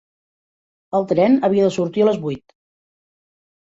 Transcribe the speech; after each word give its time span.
El 1.01 1.05
tren 1.13 1.37
havia 1.51 1.69
de 1.69 1.77
sortir 1.79 2.09
a 2.09 2.11
les 2.11 2.21
vuit 2.27 2.61